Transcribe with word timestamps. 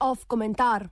Off 0.00 0.24
komentar. 0.26 0.88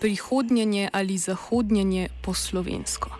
Prihodnjenje 0.00 0.88
ali 0.92 1.18
zahodnjenje 1.18 2.08
po 2.22 2.34
slovensko. 2.34 3.10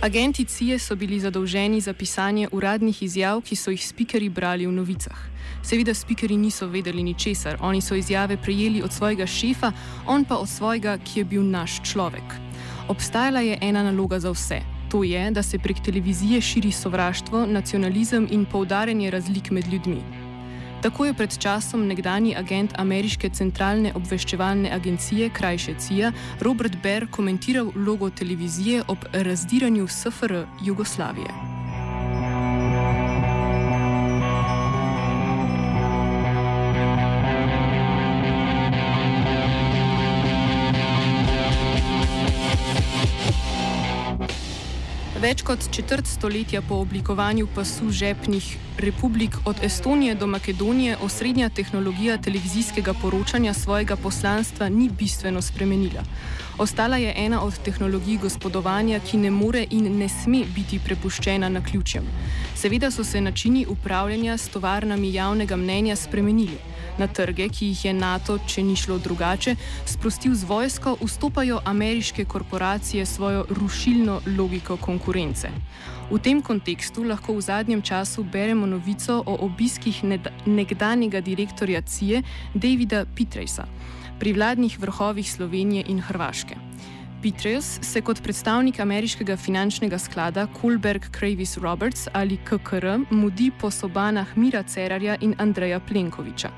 Agenti 0.00 0.44
CIA 0.44 0.78
so 0.78 0.94
bili 0.94 1.20
zadolženi 1.20 1.80
za 1.80 1.92
pisanje 1.92 2.48
uradnih 2.52 3.02
izjav, 3.02 3.40
ki 3.40 3.56
so 3.56 3.70
jih 3.70 3.86
spikeri 3.86 4.28
brali 4.28 4.66
v 4.66 4.72
novicah. 4.72 5.33
Seveda 5.64 5.94
spikeri 5.94 6.36
niso 6.36 6.66
vedeli 6.66 7.02
ničesar, 7.02 7.56
oni 7.60 7.80
so 7.80 7.94
izjave 7.94 8.36
prejeli 8.36 8.82
od 8.82 8.92
svojega 8.92 9.26
šefa, 9.26 9.72
on 10.06 10.24
pa 10.24 10.36
od 10.36 10.48
svojega, 10.48 10.98
ki 10.98 11.20
je 11.20 11.24
bil 11.24 11.42
naš 11.42 11.80
človek. 11.82 12.36
Obstajala 12.88 13.40
je 13.40 13.58
ena 13.60 13.82
naloga 13.82 14.20
za 14.20 14.30
vse. 14.30 14.60
To 14.90 15.04
je, 15.04 15.30
da 15.30 15.42
se 15.42 15.58
prek 15.58 15.80
televizije 15.84 16.40
širi 16.40 16.72
sovraštvo, 16.72 17.46
nacionalizem 17.46 18.28
in 18.30 18.44
poudarjanje 18.44 19.10
razlik 19.10 19.50
med 19.50 19.72
ljudmi. 19.72 20.02
Tako 20.82 21.06
je 21.06 21.14
pred 21.14 21.38
časom 21.38 21.86
nekdani 21.86 22.36
agent 22.36 22.72
Ameriške 22.76 23.30
centralne 23.30 23.92
obveščevalne 23.94 24.70
agencije, 24.70 25.30
krajše 25.32 25.74
CIA, 25.78 26.12
Robert 26.40 26.76
Baer 26.82 27.08
komentiral 27.10 27.72
vlogo 27.74 28.10
televizije 28.10 28.82
ob 28.88 28.98
razdiranju 29.12 29.88
SFR 29.88 30.44
Jugoslavije. 30.64 31.53
Več 45.24 45.40
kot 45.40 45.62
četrt 45.72 46.04
stoletja 46.04 46.60
po 46.60 46.76
oblikovanju 46.84 47.46
pasu 47.54 47.86
žepnih 47.88 48.44
republik 48.76 49.38
od 49.48 49.62
Estonije 49.64 50.14
do 50.14 50.26
Makedonije 50.26 50.96
osrednja 51.00 51.48
tehnologija 51.48 52.18
televizijskega 52.18 52.92
poročanja 53.02 53.54
svojega 53.54 53.96
poslanstva 53.96 54.68
ni 54.68 54.90
bistveno 54.98 55.42
spremenila. 55.42 56.02
Ostala 56.58 56.96
je 56.96 57.14
ena 57.16 57.40
od 57.42 57.56
tehnologij 57.64 58.18
gospodovanja, 58.20 59.00
ki 59.00 59.16
ne 59.16 59.30
more 59.30 59.64
in 59.70 59.98
ne 59.98 60.08
sme 60.08 60.44
biti 60.54 60.78
prepuščena 60.84 61.48
na 61.48 61.64
ključem. 61.64 62.04
Seveda 62.64 62.90
so 62.90 63.04
se 63.04 63.20
načini 63.20 63.66
upravljanja 63.68 64.38
s 64.38 64.48
tovarnami 64.48 65.14
javnega 65.14 65.56
mnenja 65.56 65.96
spremenili. 65.96 66.56
Na 66.98 67.06
trge, 67.06 67.48
ki 67.48 67.66
jih 67.66 67.84
je 67.84 67.92
NATO, 67.92 68.38
če 68.48 68.62
ni 68.62 68.76
šlo 68.76 68.96
drugače, 68.98 69.52
sprostil 69.84 70.32
z 70.34 70.48
vojsko, 70.48 70.96
vstopajo 71.02 71.58
ameriške 71.64 72.24
korporacije 72.24 73.06
svojo 73.06 73.44
rušilno 73.50 74.20
logiko 74.38 74.76
konkurence. 74.76 75.50
V 76.10 76.18
tem 76.18 76.40
kontekstu 76.42 77.04
lahko 77.04 77.36
v 77.36 77.44
zadnjem 77.44 77.82
času 77.82 78.24
beremo 78.24 78.66
novico 78.66 79.20
o 79.26 79.36
obiskih 79.44 80.00
nekdanjega 80.46 81.20
direktorja 81.20 81.82
CIA 81.82 82.22
Davida 82.54 83.04
Pitrejsa 83.04 83.68
pri 84.18 84.32
vladnih 84.32 84.80
vrhovih 84.80 85.32
Slovenije 85.32 85.84
in 85.88 86.00
Hrvaške. 86.00 86.56
Petreus 87.24 87.78
se 87.80 88.00
kot 88.04 88.18
predstavnik 88.22 88.80
ameriškega 88.80 89.36
finančnega 89.36 89.96
sklada 89.98 90.42
Kohlberg 90.60 91.06
Kravis 91.10 91.56
Roberts 91.56 92.08
ali 92.12 92.36
KKR 92.36 92.98
mudi 93.10 93.50
po 93.60 93.70
sobanah 93.70 94.36
Mira 94.36 94.62
Cerarja 94.62 95.16
in 95.20 95.34
Andreja 95.38 95.80
Plenkoviča. 95.80 96.50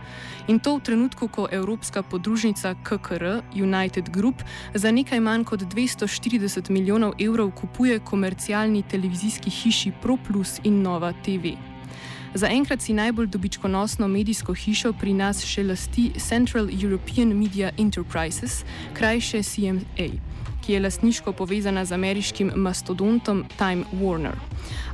In 0.49 0.59
to 0.59 0.75
v 0.77 0.81
trenutku, 0.81 1.29
ko 1.29 1.47
evropska 1.53 2.03
podružnica 2.03 2.75
KKR 2.83 3.25
United 3.55 4.11
Group 4.11 4.43
za 4.75 4.91
nekaj 4.91 5.21
manj 5.21 5.45
kot 5.45 5.61
240 5.63 6.71
milijonov 6.71 7.15
evrov 7.19 7.51
kupuje 7.51 7.99
komercialni 7.99 8.83
televizijski 8.83 9.51
hiši 9.51 9.93
ProPlus 10.03 10.59
in 10.65 10.83
Nova 10.83 11.13
TV. 11.13 11.55
Zaenkrat 12.35 12.83
si 12.83 12.93
najbolj 12.93 13.27
dobičkonosno 13.27 14.09
medijsko 14.09 14.55
hišo 14.55 14.93
pri 14.93 15.15
nas 15.15 15.45
še 15.47 15.63
lasti 15.63 16.11
Central 16.19 16.67
European 16.83 17.39
Media 17.39 17.71
Enterprises, 17.79 18.65
krajše 18.95 19.43
CMA 19.43 20.36
ki 20.67 20.73
je 20.73 20.81
lasniško 20.81 21.33
povezana 21.33 21.85
z 21.85 21.93
ameriškim 21.93 22.53
mastodontom 22.57 23.45
Time 23.59 23.85
Warner. 23.93 24.35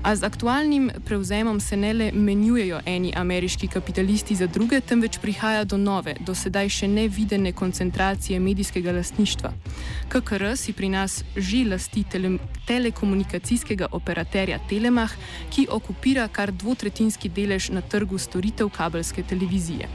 A 0.03 0.17
z 0.17 0.23
aktualnim 0.23 0.91
prevzemom 1.05 1.61
se 1.61 1.77
ne 1.77 1.93
le 1.93 2.11
menjujejo 2.13 2.81
eni 2.87 3.13
ameriški 3.17 3.69
kapitalisti 3.69 4.35
za 4.35 4.47
druge, 4.47 4.81
temveč 4.81 5.19
prihaja 5.19 5.65
do 5.65 5.77
nove, 5.77 6.15
do 6.21 6.35
sedaj 6.35 6.69
še 6.69 6.89
nevidene 6.89 7.53
koncentracije 7.53 8.41
medijskega 8.41 8.93
lastništva. 8.93 9.53
KKR 10.09 10.57
si 10.57 10.73
pri 10.73 10.89
nas 10.89 11.25
že 11.37 11.65
lasti 11.65 12.05
tele, 12.05 12.37
telekomunikacijskega 12.67 13.89
operaterja 13.93 14.59
Telemach, 14.69 15.17
ki 15.51 15.69
okupira 15.71 16.29
kar 16.29 16.53
dvotretinski 16.53 17.29
delež 17.29 17.71
na 17.71 17.81
trgu 17.81 18.19
storitev 18.19 18.69
kabelske 18.69 19.23
televizije. 19.23 19.89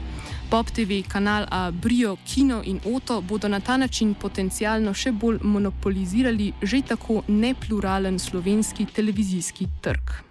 Pop 0.50 0.70
TV, 0.70 1.02
kanal 1.08 1.44
A, 1.50 1.70
Brio, 1.70 2.16
Kino 2.24 2.62
in 2.64 2.80
Oto 2.84 3.20
bodo 3.20 3.48
na 3.48 3.60
ta 3.60 3.76
način 3.76 4.14
potencialno 4.14 4.94
še 4.94 5.12
bolj 5.12 5.42
monopolizirali 5.42 6.52
že 6.62 6.80
tako 6.88 7.22
nepluralen 7.28 8.18
slovenski 8.18 8.86
televizijski 8.86 9.68
trg. 9.84 10.27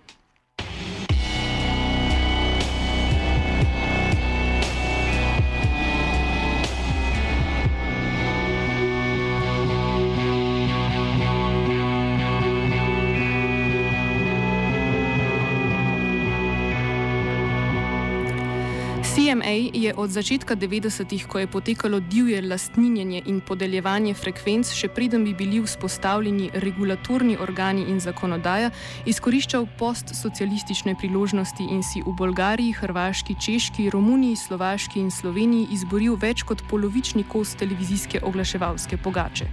CMA 19.48 19.72
je 19.74 19.94
od 19.96 20.10
začetka 20.12 20.56
90-ih, 20.56 21.28
ko 21.28 21.40
je 21.40 21.48
potekalo 21.48 22.00
divje 22.00 22.42
lastninjenje 22.42 23.22
in 23.26 23.40
podeljevanje 23.40 24.14
frekvenc, 24.14 24.68
še 24.76 24.90
preden 24.92 25.24
bi 25.24 25.34
bili 25.34 25.62
vzpostavljeni 25.64 26.50
regulatorni 26.54 27.38
organi 27.40 27.86
in 27.88 28.00
zakonodaja, 28.00 28.72
izkoriščal 29.06 29.68
postsocialistične 29.80 30.96
priložnosti 31.00 31.64
in 31.64 31.84
si 31.84 32.04
v 32.04 32.12
Bolgariji, 32.12 32.76
Hrvaški, 32.82 33.38
Češki, 33.40 33.90
Romuniji, 33.90 34.36
Slovaški 34.36 35.00
in 35.00 35.12
Sloveniji 35.12 35.72
izboril 35.72 36.20
več 36.20 36.44
kot 36.44 36.66
polovični 36.70 37.24
kos 37.24 37.56
televizijske 37.56 38.20
oglaševalske 38.24 38.98
pogače. 38.98 39.48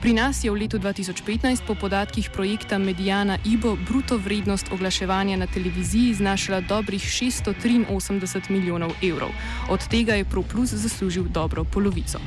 Pri 0.00 0.12
nas 0.12 0.44
je 0.44 0.50
v 0.50 0.60
letu 0.60 0.78
2015 0.78 1.66
po 1.66 1.74
podatkih 1.74 2.30
projekta 2.30 2.78
Medijana 2.78 3.38
IBO 3.44 3.76
bruto 3.76 4.16
vrednost 4.16 4.72
oglaševanja 4.72 5.36
na 5.36 5.46
televiziji 5.46 6.14
znašala 6.14 6.60
dobrih 6.60 7.02
683 7.02 8.50
milijonov 8.50 8.92
evrov. 9.02 9.25
Od 9.68 9.88
tega 9.88 10.14
je 10.14 10.24
ProPlus 10.24 10.74
zaslužil 10.74 11.24
dobro 11.28 11.64
polovico. 11.64 12.18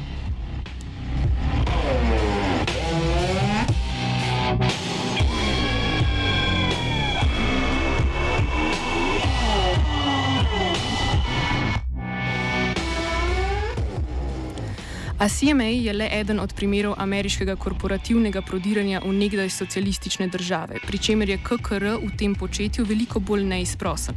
A 15.20 15.28
CMA 15.28 15.64
je 15.64 15.94
le 15.94 16.08
eden 16.12 16.40
od 16.40 16.54
primerov 16.56 16.94
ameriškega 16.98 17.56
korporativnega 17.60 18.40
prodiranja 18.42 19.02
v 19.04 19.12
nekdaj 19.14 19.50
socialistične 19.52 20.28
države, 20.32 20.80
pri 20.88 20.98
čemer 20.98 21.30
je 21.30 21.38
KKR 21.44 22.00
v 22.00 22.12
tem 22.16 22.36
početju 22.36 22.86
veliko 22.88 23.20
bolj 23.20 23.44
neizprosen. 23.44 24.16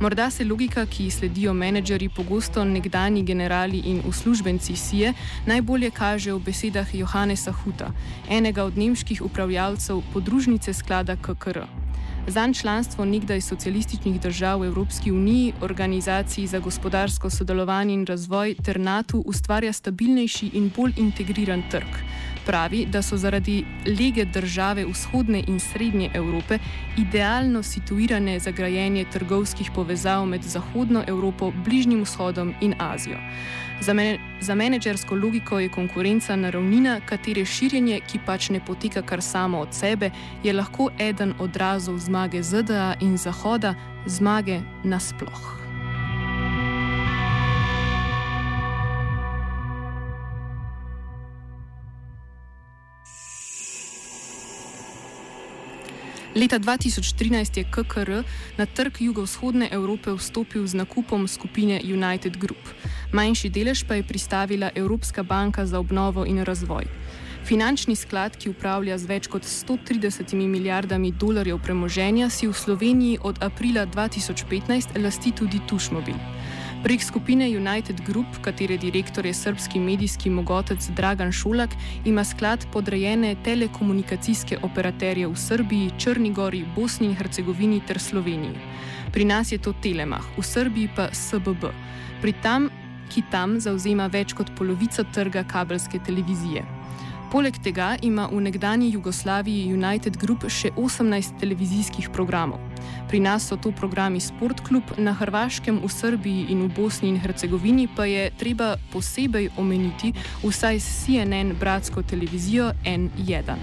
Morda 0.00 0.26
se 0.30 0.44
logika, 0.44 0.86
ki 0.86 1.04
ji 1.04 1.10
sledijo 1.10 1.54
menedžeri, 1.54 2.08
pogosto 2.08 2.64
nekdani 2.64 3.22
generali 3.22 3.78
in 3.78 4.02
uslužbenci 4.02 4.76
SIE, 4.76 5.12
najbolje 5.46 5.90
kaže 5.90 6.32
v 6.34 6.42
besedah 6.42 6.94
Johannesa 6.94 7.52
Huta, 7.52 7.92
enega 8.28 8.64
od 8.64 8.78
nemških 8.78 9.22
upravljavcev 9.22 10.02
podružnice 10.12 10.74
sklada 10.74 11.14
KKR. 11.16 11.79
Zanj 12.30 12.52
članstvo 12.54 13.04
nekdaj 13.04 13.40
socialističnih 13.40 14.20
držav 14.20 14.60
v 14.60 14.66
Evropski 14.66 15.12
uniji, 15.12 15.52
Organizaciji 15.60 16.46
za 16.46 16.58
gospodarsko 16.58 17.30
sodelovanje 17.30 17.94
in 17.94 18.06
razvoj 18.06 18.54
ter 18.64 18.80
NATO 18.80 19.18
ustvarja 19.18 19.72
stabilnejši 19.72 20.50
in 20.54 20.70
bolj 20.76 20.92
integriran 20.96 21.62
trg. 21.70 21.96
Pravi, 22.46 22.86
da 22.86 23.02
so 23.02 23.16
zaradi 23.16 23.64
lege 23.86 24.24
države 24.24 24.84
vzhodne 24.86 25.42
in 25.48 25.60
srednje 25.60 26.10
Evrope 26.14 26.58
idealno 26.98 27.62
situirane 27.62 28.38
za 28.38 28.50
grajenje 28.50 29.04
trgovskih 29.12 29.70
povezav 29.74 30.26
med 30.26 30.42
Zahodno 30.42 31.04
Evropo, 31.06 31.52
Bližnjim 31.64 32.02
vzhodom 32.02 32.54
in 32.60 32.74
Azijo. 32.78 33.18
Za, 33.80 33.94
men 33.94 34.18
za 34.40 34.54
menedžersko 34.54 35.14
logiko 35.14 35.58
je 35.58 35.68
konkurenca 35.68 36.36
naravnina, 36.36 37.00
katere 37.06 37.44
širjenje, 37.44 38.00
ki 38.00 38.20
pač 38.26 38.50
ne 38.50 38.60
poteka 38.66 39.02
kar 39.02 39.22
samo 39.22 39.60
od 39.60 39.72
sebe, 39.74 40.10
je 40.44 40.52
lahko 40.52 40.90
eden 40.98 41.32
odrazov 41.38 41.98
zmage 41.98 42.42
ZDA 42.42 42.94
in 43.00 43.16
Zahoda, 43.16 43.74
zmage 44.06 44.60
nasploh. 44.84 45.60
Leta 56.34 56.58
2013 56.58 57.58
je 57.58 57.64
KKR 57.64 58.22
na 58.56 58.66
trg 58.66 59.00
jugovzhodne 59.00 59.68
Evrope 59.72 60.14
vstopil 60.14 60.66
z 60.66 60.74
nakupom 60.74 61.28
skupine 61.28 61.80
United 61.82 62.36
Group. 62.36 62.62
Manjši 63.12 63.48
delež 63.50 63.82
pa 63.84 63.94
je 63.98 64.06
pristavila 64.06 64.70
Evropska 64.74 65.22
banka 65.22 65.66
za 65.66 65.78
obnovo 65.78 66.26
in 66.26 66.44
razvoj. 66.44 66.86
Finančni 67.44 67.96
sklad, 67.96 68.36
ki 68.36 68.52
upravlja 68.52 68.98
z 68.98 69.08
več 69.08 69.26
kot 69.26 69.42
130 69.42 70.34
milijardami 70.36 71.10
dolarjev 71.12 71.58
premoženja, 71.58 72.28
si 72.30 72.46
v 72.46 72.54
Sloveniji 72.54 73.18
od 73.22 73.42
aprila 73.42 73.86
2015 73.86 74.94
lasti 75.02 75.32
tudi 75.32 75.58
Tušmobil. 75.66 76.14
Prek 76.84 77.02
skupine 77.02 77.48
United 77.50 78.00
Group, 78.06 78.38
katere 78.40 78.76
direktor 78.78 79.26
je 79.26 79.34
srpski 79.34 79.80
medijski 79.80 80.30
mogotec 80.30 80.86
Dragan 80.96 81.32
Šolak, 81.32 81.70
ima 82.04 82.24
sklad 82.24 82.66
podrejene 82.72 83.34
telekomunikacijske 83.44 84.58
operaterje 84.62 85.26
v 85.28 85.36
Srbiji, 85.36 85.92
Črnigori, 85.98 86.64
Bosni 86.76 87.10
in 87.10 87.16
Hercegovini 87.16 87.82
ter 87.86 87.98
Sloveniji. 87.98 88.54
Pri 89.12 89.24
nas 89.24 89.52
je 89.52 89.58
to 89.58 89.74
Telemah, 89.82 90.24
v 90.38 90.44
Srbiji 90.46 90.88
pa 90.96 91.10
SBB, 91.12 91.68
pri 92.22 92.32
tam, 92.42 92.70
ki 93.10 93.26
tam 93.30 93.58
zauzema 93.60 94.06
več 94.06 94.34
kot 94.38 94.52
polovico 94.58 95.04
trga 95.14 95.44
kabelske 95.44 95.98
televizije. 96.06 96.64
Poleg 97.30 97.54
tega 97.62 97.92
ima 98.02 98.24
v 98.26 98.40
nekdani 98.42 98.88
Jugoslaviji 98.90 99.70
United 99.70 100.16
Group 100.18 100.48
še 100.50 100.72
18 100.74 101.36
televizijskih 101.38 102.08
programov. 102.10 102.58
Pri 103.06 103.20
nas 103.22 103.46
so 103.46 103.54
to 103.54 103.70
programi 103.70 104.18
Sport 104.18 104.64
Club, 104.66 104.90
na 104.98 105.14
Hrvaškem, 105.14 105.78
v 105.78 105.90
Srbiji 105.90 106.50
in 106.50 106.66
v 106.66 106.74
Bosni 106.74 107.12
in 107.14 107.20
Hercegovini 107.22 107.86
pa 107.86 108.08
je 108.10 108.32
treba 108.34 108.74
posebej 108.90 109.52
omeniti 109.62 110.10
vsaj 110.42 110.82
CNN 110.82 111.54
bratsko 111.54 112.02
televizijo 112.02 112.72
N1. 112.82 113.54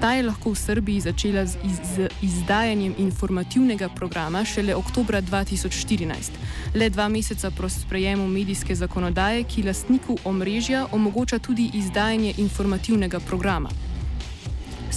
Ta 0.00 0.14
je 0.16 0.22
lahko 0.22 0.50
v 0.50 0.56
Srbiji 0.56 1.00
začela 1.00 1.44
z, 1.46 1.58
iz, 1.64 1.76
z 1.84 2.08
izdajanjem 2.22 2.94
informativnega 2.98 3.88
programa 3.88 4.44
šele 4.44 4.74
oktobra 4.74 5.20
2014, 5.20 6.40
le 6.74 6.88
dva 6.90 7.08
meseca 7.08 7.50
po 7.50 7.68
sprejemu 7.68 8.28
medijske 8.28 8.74
zakonodaje, 8.74 9.44
ki 9.44 9.62
lastniku 9.62 10.16
omrežja 10.24 10.86
omogoča 10.92 11.38
tudi 11.38 11.70
izdajanje 11.74 12.34
informativnega 12.38 13.20
programa 13.20 13.89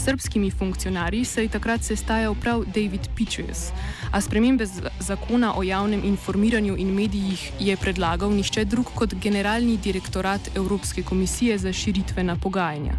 srbskimi 0.04 0.52
funkcionarji 0.52 1.26
se 1.26 1.44
je 1.44 1.50
takrat 1.50 1.84
sestajal 1.84 2.36
prav 2.36 2.64
David 2.66 3.08
Pitches, 3.16 3.72
a 4.12 4.22
spremembe 4.22 4.66
zakona 5.00 5.54
o 5.58 5.64
javnem 5.64 6.02
informiranju 6.04 6.76
in 6.78 6.92
medijih 6.94 7.52
je 7.60 7.78
predlagal 7.78 8.34
nišče 8.36 8.66
drug 8.66 8.92
kot 8.96 9.14
generalni 9.14 9.78
direktorat 9.78 10.50
Evropske 10.56 11.04
komisije 11.04 11.58
za 11.58 11.74
širitvena 11.74 12.36
pogajanja. 12.36 12.94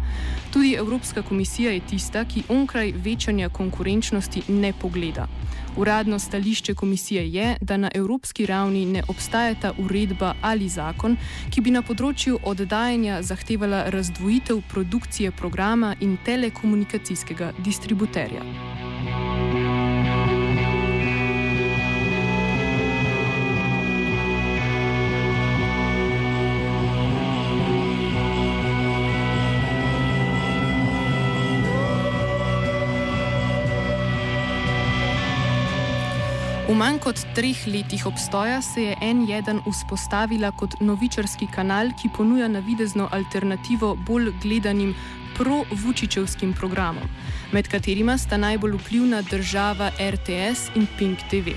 Tudi 0.53 0.73
Evropska 0.73 1.21
komisija 1.21 1.71
je 1.71 1.79
tista, 1.79 2.25
ki 2.25 2.43
onkraj 2.49 2.91
večanja 2.91 3.49
konkurenčnosti 3.49 4.41
ne 4.47 4.73
pogleda. 4.73 5.27
Uradno 5.77 6.19
stališče 6.19 6.73
komisije 6.73 7.33
je, 7.33 7.57
da 7.61 7.77
na 7.77 7.89
evropski 7.95 8.45
ravni 8.45 8.85
ne 8.85 9.03
obstajata 9.07 9.73
uredba 9.79 10.33
ali 10.41 10.69
zakon, 10.69 11.17
ki 11.51 11.61
bi 11.61 11.71
na 11.71 11.81
področju 11.83 12.39
oddajanja 12.43 13.21
zahtevala 13.21 13.83
razdvojitev 13.91 14.61
produkcije 14.71 15.31
programa 15.31 15.95
in 15.99 16.17
telekomunikacijskega 16.25 17.51
distributerja. 17.59 18.94
V 36.65 36.73
manj 36.73 36.97
kot 36.97 37.19
treh 37.37 37.59
letih 37.69 38.07
obstoja 38.09 38.57
se 38.61 38.81
je 38.81 38.95
N1 38.97 39.59
vzpostavila 39.69 40.49
kot 40.57 40.79
novičarski 40.81 41.45
kanal, 41.53 41.91
ki 41.93 42.09
ponuja 42.17 42.47
navidezno 42.49 43.05
alternativo 43.11 43.91
bolj 44.07 44.31
gledanim 44.41 44.95
pro-vučičevskim 45.37 46.55
programom, 46.57 47.05
med 47.53 47.69
katerima 47.69 48.17
sta 48.17 48.37
najbolj 48.41 48.79
vplivna 48.79 49.21
država 49.21 49.91
RTS 49.99 50.73
in 50.75 50.87
Pink 50.97 51.21
TV. 51.29 51.53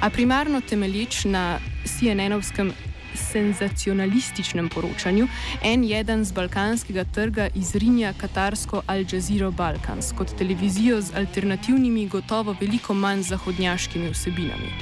A 0.00 0.10
primarno 0.10 0.60
temelječ 0.60 1.24
na 1.24 1.60
CNN-ovskem 1.84 2.72
senzacionalističnem 3.20 4.68
poročanju, 4.68 5.28
en 5.62 5.84
jeden 5.84 6.24
z 6.24 6.32
balkanskega 6.32 7.04
trga 7.04 7.48
izrinja 7.54 8.12
katarsko 8.20 8.82
Al 8.86 9.04
Jazeera 9.12 9.50
Balkans 9.50 10.12
kot 10.18 10.32
televizijo 10.38 11.00
z 11.00 11.14
alternativnimi, 11.16 12.08
gotovo 12.08 12.56
veliko 12.60 12.94
manj 12.94 13.22
zahodnjaškimi 13.22 14.10
vsebinami. 14.10 14.72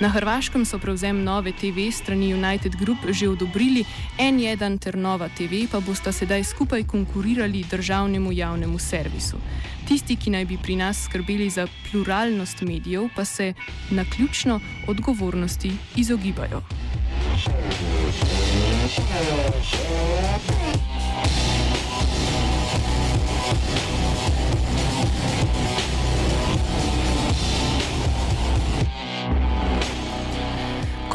Na 0.00 0.08
Hrvaškem 0.08 0.64
so 0.64 0.78
prevzem 0.78 1.24
nove 1.24 1.52
TV 1.52 1.88
strani 1.92 2.34
United 2.34 2.76
Group 2.76 2.98
že 3.10 3.28
odobrili, 3.28 3.84
en 4.18 4.40
jeden 4.40 4.78
ter 4.78 4.96
nova 4.96 5.28
TV 5.28 5.64
pa 5.70 5.80
bosta 5.80 6.12
sedaj 6.12 6.44
skupaj 6.44 6.84
konkurirali 6.84 7.64
državnemu 7.70 8.32
javnemu 8.32 8.78
servisu. 8.78 9.40
Tisti, 9.88 10.16
ki 10.16 10.30
naj 10.30 10.44
bi 10.44 10.58
pri 10.58 10.76
nas 10.76 11.04
skrbeli 11.04 11.50
za 11.50 11.66
pluralnost 11.90 12.60
medijev, 12.60 13.08
pa 13.16 13.24
se 13.24 13.54
na 13.90 14.04
ključno 14.04 14.60
odgovornosti 14.88 15.72
izogibajo. 15.96 16.62
Thank 17.38 17.50
you. 20.80 20.85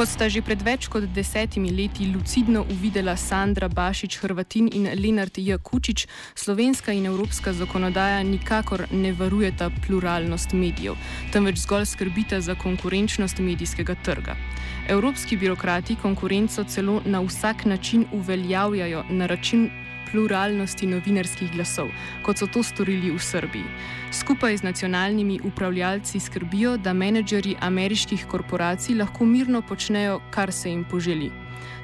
Kot 0.02 0.10
sta 0.10 0.26
že 0.34 0.42
pred 0.42 0.58
več 0.66 0.88
kot 0.90 1.04
desetimi 1.14 1.70
leti 1.70 2.08
lucidno 2.10 2.64
uvidela 2.74 3.14
Sandra 3.14 3.68
Bašič, 3.70 4.18
Hrvatin 4.24 4.66
in 4.74 4.88
Lenart 4.98 5.38
J. 5.38 5.62
Kučič, 5.62 6.08
slovenska 6.34 6.90
in 6.90 7.06
evropska 7.06 7.54
zakonodaja 7.54 8.24
nikakor 8.26 8.88
ne 8.90 9.12
varujeta 9.14 9.70
pluralnost 9.86 10.58
medijev, 10.58 10.98
temveč 11.30 11.62
zgolj 11.62 11.86
skrbita 11.94 12.42
za 12.42 12.58
konkurenčnost 12.58 13.38
medijskega 13.46 13.94
trga. 14.02 14.34
Evropski 14.90 15.38
birokrati 15.38 15.96
konkurenco 16.02 16.64
celo 16.64 17.02
na 17.06 17.22
vsak 17.22 17.66
način 17.70 18.10
uveljavljajo 18.12 19.06
na 19.10 19.30
račun 19.30 19.70
pluralnosti 20.12 20.88
novinarskih 20.88 21.52
glasov, 21.52 21.90
kot 22.24 22.38
so 22.38 22.48
to 22.48 22.64
storili 22.64 23.12
v 23.12 23.20
Srbiji. 23.20 23.66
Skupaj 24.12 24.58
z 24.58 24.64
nacionalnimi 24.64 25.40
upravljalci 25.44 26.20
skrbijo, 26.20 26.78
da 26.78 26.94
menedžeri 26.94 27.56
ameriških 27.62 28.26
korporacij 28.28 28.96
lahko 28.96 29.26
mirno 29.26 29.62
počnejo, 29.62 30.20
kar 30.32 30.52
se 30.52 30.70
jim 30.70 30.84
poželi. 30.84 31.32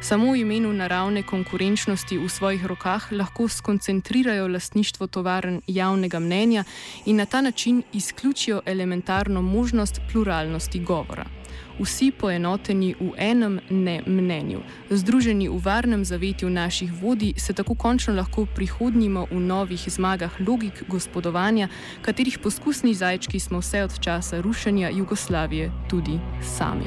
Samo 0.02 0.32
v 0.32 0.44
imenu 0.46 0.74
naravne 0.74 1.24
konkurenčnosti 1.24 2.18
v 2.18 2.30
svojih 2.30 2.66
rokah 2.66 3.08
lahko 3.12 3.48
skoncentrirajo 3.48 4.48
lastništvo 4.48 5.08
tovarn 5.08 5.62
javnega 5.68 6.20
mnenja 6.20 6.64
in 7.06 7.18
na 7.18 7.26
ta 7.26 7.42
način 7.42 7.84
izključijo 7.94 8.62
elementarno 8.66 9.42
možnost 9.42 10.02
pluralnosti 10.12 10.80
govora 10.80 11.37
vsi 11.80 12.12
poenoteni 12.12 12.96
v 13.00 13.14
enem 13.18 13.60
ne 13.70 14.02
mnenju. 14.06 14.62
Združeni 14.90 15.50
v 15.50 15.60
varnem 15.64 16.06
zavetju 16.06 16.50
naših 16.50 16.94
vodij 17.02 17.34
se 17.38 17.54
tako 17.54 17.76
končno 17.76 18.14
lahko 18.14 18.46
prihodnimo 18.46 19.28
v 19.32 19.40
novih 19.40 19.90
zmagah 19.90 20.32
logik 20.48 20.84
gospodovanja, 20.88 21.68
katerih 22.02 22.40
poskusni 22.40 22.94
zajčki 22.94 23.40
smo 23.40 23.60
vse 23.60 23.84
od 23.84 24.00
časa 24.00 24.42
rušenja 24.42 24.90
Jugoslavije 24.90 25.72
tudi 25.90 26.20
sami. 26.42 26.86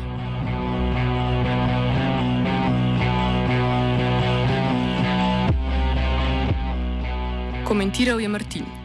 Komentiral 7.65 8.21
je 8.21 8.29
Martin. 8.29 8.80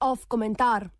Off 0.00 0.26
komentar. 0.28 0.90